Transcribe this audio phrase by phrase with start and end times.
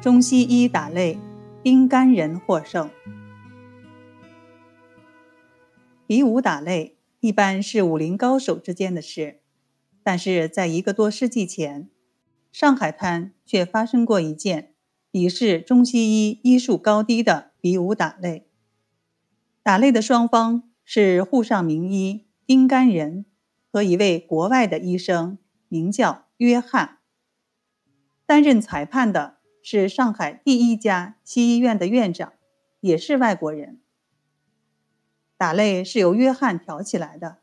[0.00, 1.18] 中西医打擂，
[1.60, 2.88] 丁干人获胜。
[6.06, 9.40] 比武打擂一般是武林高手之间的事，
[10.04, 11.90] 但是在一个多世纪前，
[12.52, 14.72] 上海滩却发生过一件
[15.10, 18.44] 比试中西医医术高低的比武打擂。
[19.64, 23.26] 打擂的双方是沪上名医丁干人
[23.72, 26.98] 和一位国外的医生，名叫约翰。
[28.24, 32.32] 担任裁判的是上海第一家西医院的院长，
[32.80, 33.80] 也是外国人。
[35.36, 37.38] 打擂是由约翰挑起来的。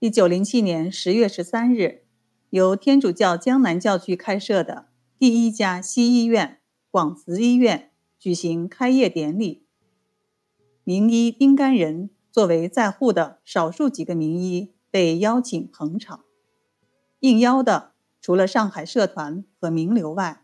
[0.00, 2.04] 一九零七年十月十三日，
[2.50, 4.88] 由天主教江南教区开设的
[5.18, 6.60] 第一家西医院
[6.90, 9.64] 广慈医院举行开业典礼。
[10.84, 16.24] 名医丁干人作为在沪的少数几个名医，被邀请捧场。
[17.20, 20.42] 应邀的除了上海社团和名流外，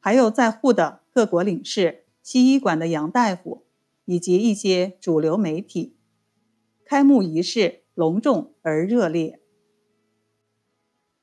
[0.00, 3.64] 还有在沪的各国领事、西医馆的杨大夫。
[4.06, 5.94] 以及一些主流媒体，
[6.84, 9.38] 开幕仪式隆重而热烈。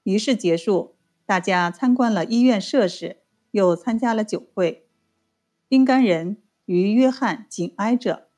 [0.03, 3.17] 仪式结束，大家参观了医院设施，
[3.52, 4.88] 又参加了酒会。
[5.67, 8.30] 丁干人与约翰紧挨着。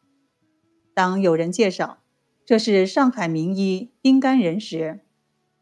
[0.95, 2.01] 当有人介绍
[2.43, 5.01] 这是上海名医丁干人时，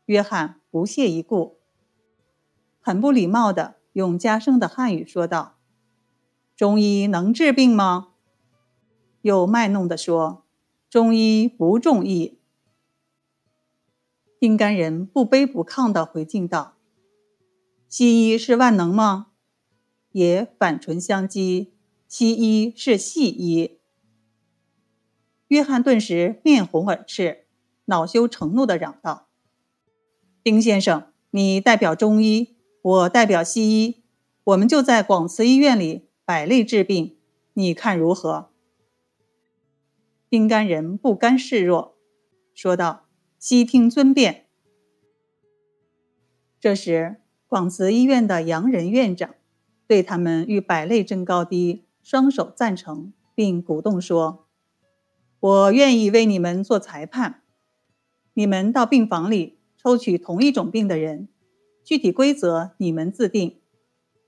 [0.06, 1.58] 约翰不屑一顾，
[2.80, 5.58] 很不礼貌地用加声的汉语说道
[6.56, 8.09] ：“中医能治病吗？”
[9.23, 10.45] 又卖弄地说
[10.88, 12.38] ：“中医不中医。”
[14.40, 16.78] 丁干人不卑不亢地回敬道
[17.90, 19.31] ：“西医是万能吗？”
[20.14, 21.72] 也反唇相讥
[22.08, 23.80] ：“西医是戏医。”
[25.50, 27.48] 约翰顿时面红耳赤，
[27.86, 29.30] 恼羞成怒地嚷道
[30.44, 34.03] ：“丁先生，你代表中医，我代表西医，
[34.44, 37.18] 我们就在广慈医院里百类治病，
[37.53, 38.50] 你看如何？”
[40.29, 41.97] 丁干人不甘示弱，
[42.53, 43.07] 说道
[43.40, 44.46] ：“悉听尊便。”
[46.59, 49.35] 这时，广慈医院的杨仁院长
[49.88, 54.47] 对他们与百类争高低，双手赞成，并鼓动说
[55.40, 57.44] ：“我愿意为你们做裁判。
[58.34, 61.30] 你们到病房里抽取同一种病的人，
[61.88, 63.62] 具体规则你们自定。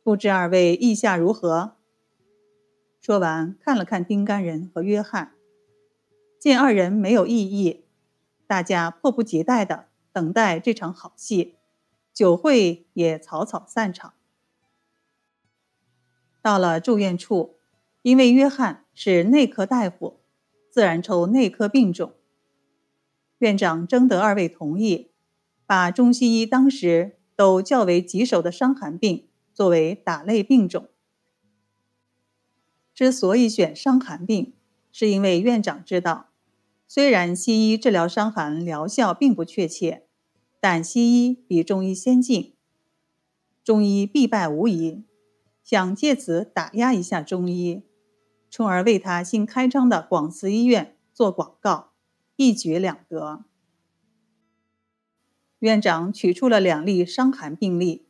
[0.02, 1.76] 不知二位意下如何？”
[3.02, 5.34] 说完，看了看丁干人和约翰。
[6.40, 7.84] 见二人没有异议，
[8.48, 11.58] 大家迫不及待地等待这场好戏，
[12.14, 14.14] 酒会也草草散场。
[16.42, 17.58] 到了住院处，
[18.04, 20.22] 因为约翰是内科大夫，
[20.72, 22.14] 自然抽内科病种。
[23.40, 25.12] 院长征得二位同意，
[25.66, 30.90] 把中西医当时都较为棘手的伤寒病作为打类病种。
[32.94, 34.52] 之所以选伤寒病，
[34.92, 36.32] 是因为院长知道。
[36.86, 40.04] 虽然西医治疗伤寒疗效并不确切，
[40.60, 42.56] 但西医比中医先进，
[43.64, 45.06] 中医必败无疑。
[45.64, 47.84] 想借此打压一下中医，
[48.50, 51.92] 从而为他新开张的广慈医院做广告，
[52.36, 53.46] 一举两得。
[55.60, 58.08] 院长取出了两例伤寒病例，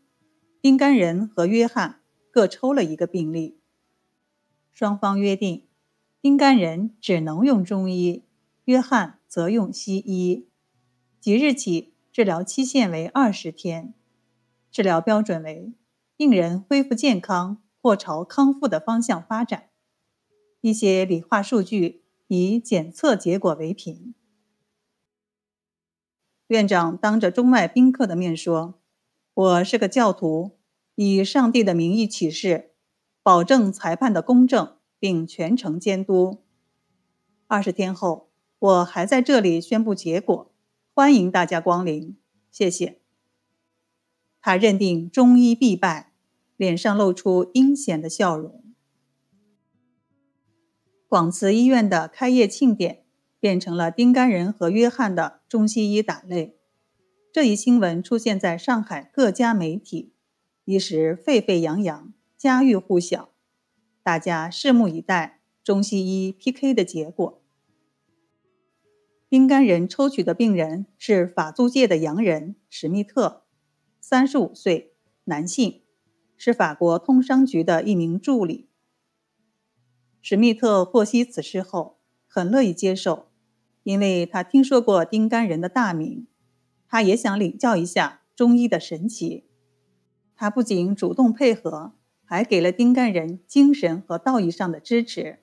[0.62, 2.02] 丁干人和约翰
[2.32, 3.58] 各抽了一个病例，
[4.72, 5.66] 双方约定，
[6.22, 8.24] 丁干人只能用中医。
[8.66, 10.48] 约翰则用西医，
[11.20, 13.96] 即日起治疗期限为二十天，
[14.70, 15.74] 治疗标准为
[16.16, 19.70] 病人恢复健康或朝康复的方向发展。
[20.62, 24.14] 一些理化数据以检测结果为凭。
[26.50, 28.82] 院长当着中外宾客的面说
[29.36, 30.58] ：“我是个教徒，
[30.96, 32.72] 以上帝的名义起誓，
[33.22, 36.44] 保证裁判的公正，并全程监督。”
[37.48, 38.30] 二十天后。
[38.60, 40.52] 我还在这里宣布结果，
[40.94, 42.18] 欢迎大家光临，
[42.52, 43.00] 谢谢。
[44.42, 46.12] 他认定中医必败，
[46.57, 48.62] 脸上露出阴险的笑容。
[51.07, 53.06] 广慈医院的开业庆典
[53.39, 56.53] 变成了丁干人和约翰的中西医打擂，
[57.31, 60.13] 这一新闻出现在上海各家媒体，
[60.65, 63.30] 一时沸沸扬扬，家喻户晓，
[64.03, 67.41] 大家拭目以待中西医 PK 的结果。
[69.30, 73.44] 丁干人抽取的病人是法租界的洋人史密特，
[74.01, 74.95] 三十五岁，
[75.25, 75.83] 男性，
[76.35, 78.69] 是法国通商局的一名助理。
[80.21, 83.29] 史密特获悉此事后，很乐意接受，
[83.89, 86.27] 因为他听说过丁干人的大名，
[86.88, 89.45] 他也想领教一下中医的神奇。
[90.36, 91.94] 他不仅主动配合，
[92.24, 95.39] 还给了丁干人精神和道义上的支持。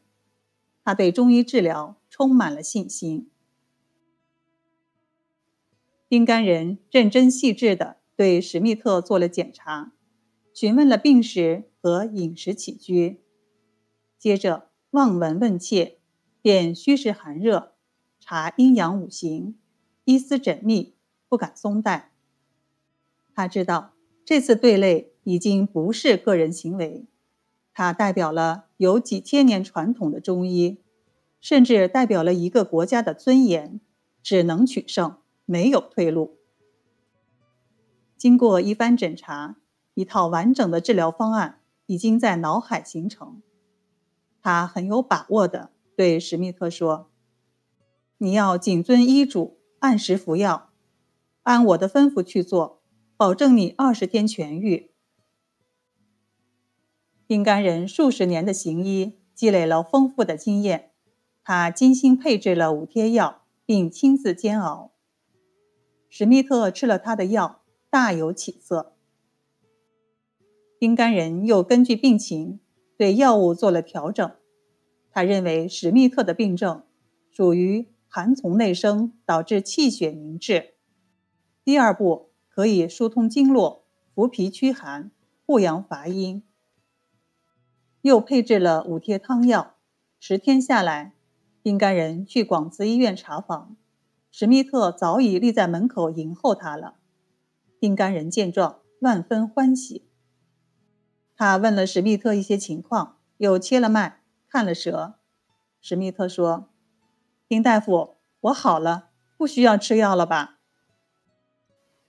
[0.84, 3.28] 他对中医治疗充满了信心。
[6.08, 9.92] 丁干人认真细致地对史密特做了检查，
[10.54, 13.22] 询问了病史和饮食起居，
[14.16, 15.98] 接着望闻问切，
[16.40, 17.72] 便虚实寒热，
[18.28, 19.54] 查阴阳五行，
[20.02, 20.96] 一丝缜密，
[21.28, 22.06] 不敢松怠。
[23.32, 23.92] 他知道
[24.24, 27.06] 这次对垒已经不是个人行为，
[27.72, 30.82] 他代表了有几千年传统的中医，
[31.40, 33.80] 甚至代表了一个国家的尊严，
[34.24, 35.18] 只能取胜。
[35.44, 36.38] 没有退路。
[38.16, 39.58] 经过一番诊查，
[39.94, 43.40] 一套完整的治疗方案已经在脑海形成。
[44.42, 47.08] 他很有把握地对史密特说
[48.18, 50.70] ：“你要谨遵医嘱，按时服药，
[51.42, 52.82] 按我的吩咐去做，
[53.16, 54.90] 保证你二十天痊愈。”
[57.28, 60.92] 丁干人数十年的行医积累了丰富的经验，
[61.42, 64.92] 他精心配制了五贴药，并亲自煎熬。
[66.08, 68.94] 史密特吃了他的药，大有起色。
[70.78, 72.60] 丁干人又根据病情
[72.96, 74.30] 对药物做了调整。
[75.10, 76.84] 他认为史密特的病症
[77.30, 80.72] 属于寒从内生导致气血凝滞，
[81.62, 83.84] 第二步可以疏通经络、
[84.14, 85.10] 扶脾驱寒、
[85.44, 86.42] 护阳伐阴。
[88.00, 89.74] 又配置了五贴汤药。
[90.18, 91.12] 十天下来，
[91.62, 93.76] 丁干人去广慈医院查房。
[94.30, 96.94] 史密特早已立在门口迎候他了。
[97.78, 100.06] 丁干人见状，万分欢喜。
[101.36, 105.16] 他问了史密特一些情况，又切了脉，看了舌。
[105.82, 106.70] 史密特说
[107.48, 110.58] ：“丁大夫，我好了，不需要吃药了吧？”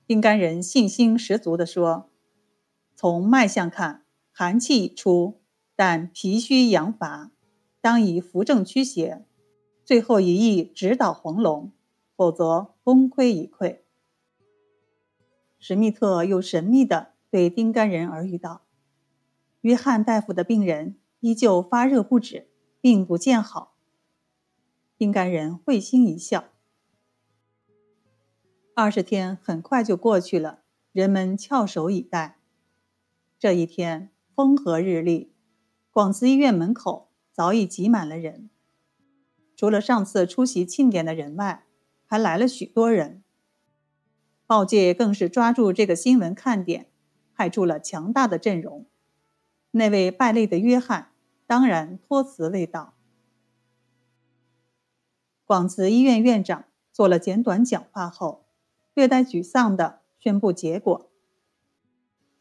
[0.06, 2.10] 丁干人信心十足地说
[2.96, 5.42] ：“从脉象看，寒气已出，
[5.76, 7.32] 但脾虚阳乏，
[7.82, 9.26] 当以扶正驱邪，
[9.84, 11.72] 最后一役直捣黄龙。”
[12.18, 13.82] 否则功亏一篑。
[15.60, 18.64] 史密特又神秘地对丁干人耳语道
[19.62, 22.50] ：“约翰大夫的病人依旧发热不止，
[22.82, 23.77] 并不见好。”
[24.98, 26.46] 丁干人会心一笑。
[28.74, 32.40] 二十天很快就过去了，人们翘首以待。
[33.38, 35.32] 这一天风和日丽，
[35.92, 38.50] 广慈医院门口早已挤满了人。
[39.56, 41.66] 除了上次出席庆典的人外，
[42.08, 43.22] 还来了许多人，
[44.48, 46.88] 报界更是抓住这个新闻看点，
[47.36, 48.88] 派出了强大的阵容。
[49.70, 51.12] 那位败类的约翰
[51.46, 52.97] 当然托辞未到。
[55.48, 58.48] 广慈医院院长做了简短讲话后，
[58.94, 61.10] 略带沮丧地宣布结果：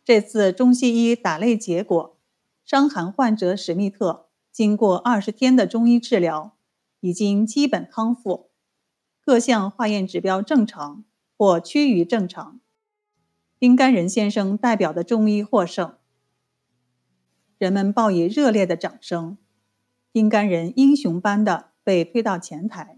[0.05, 2.19] 这次中西医打擂结果，
[2.65, 6.57] 伤寒患者史密特经过二十天的中医治疗，
[6.99, 8.51] 已经基本康复。
[9.21, 11.05] 各项化验指标正常
[11.37, 12.59] 或趋于正常，
[13.57, 15.95] 丁干仁先生代表的中医获胜。
[17.57, 19.39] 人们报以热烈的掌声。
[20.13, 22.96] 丁干仁英雄般的被推到前台，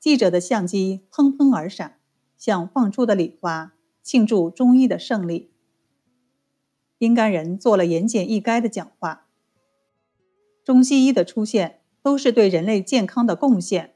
[0.00, 2.00] 记者的相机砰砰而闪，
[2.38, 5.50] 像放出的礼花，庆祝中医的胜利。
[6.98, 9.26] 丁干人做了言简意赅的讲话：
[10.64, 13.94] 中西医的出现都是对人类健康的贡献。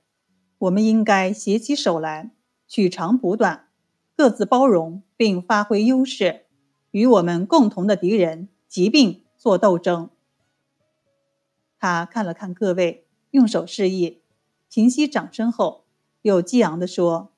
[0.59, 2.33] 我们应该携起手来，
[2.69, 3.69] 取长补短，
[4.15, 6.45] 各自包容并发挥优势，
[6.91, 10.11] 与我们共同的敌人疾病做斗争。
[11.79, 14.21] 他看了看各位，用手示意，
[14.69, 15.84] 平息掌声后，
[16.25, 17.35] 又激昂地说：“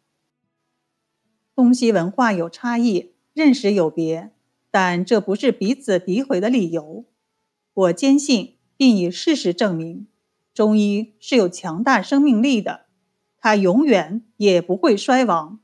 [1.56, 4.30] 东西文化有差异，认识有别，
[4.70, 7.04] 但这不是彼此诋毁的理由。
[7.74, 10.06] 我坚信，并以事实证明，
[10.54, 12.86] 中医是有强大生命力的。”
[13.38, 15.58] 它永远也不会衰亡。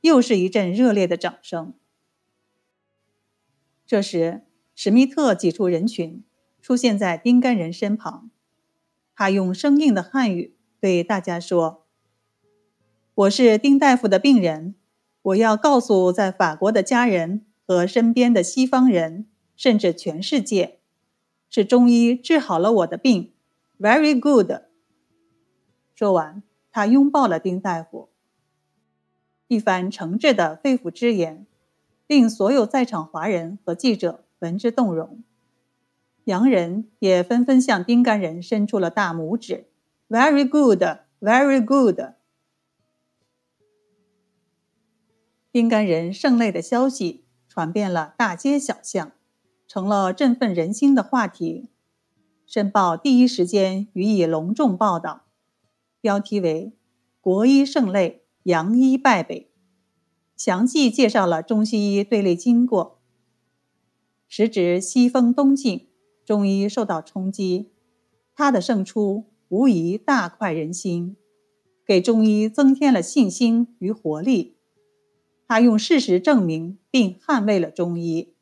[0.00, 1.74] 又是一阵热烈的掌声。
[3.86, 4.42] 这时，
[4.74, 6.24] 史密特挤出人群，
[6.60, 8.28] 出现在丁干人身旁。
[9.14, 11.81] 他用生硬的汉语对大家说
[13.22, 14.74] ：“我是丁大夫的病人，
[15.22, 20.80] 我要告诉在法国的家人和身边的西方人，甚至全世界，
[21.48, 23.32] 是中医治好了我的病。
[23.78, 24.50] Very good。”
[25.94, 26.42] 说完。
[26.74, 28.08] 他拥抱了丁大夫，
[29.46, 31.46] 一番诚挚的肺腑之言，
[32.06, 35.22] 令所有在场华人和记者闻之动容。
[36.24, 39.66] 洋人也纷纷向丁干人伸出了大拇指
[40.08, 40.82] ，Very good,
[41.20, 42.00] very good。
[45.52, 49.12] 丁干人胜利的消息传遍了大街小巷，
[49.68, 51.68] 成了振奋人心的话题。
[52.46, 55.26] 《申报》第一时间予以隆重报道，
[56.00, 56.72] 标题为
[57.20, 59.50] “国医胜类，洋医败北”，
[60.38, 63.02] 详细介绍了中西医对立经过。
[64.26, 65.88] 时值西风东进，
[66.24, 67.72] 中医受到冲击，
[68.34, 71.14] 他的胜出无疑大快人心，
[71.84, 74.56] 给中医增添了信心与活力。
[75.52, 78.32] 他用事实证明并捍卫了中医。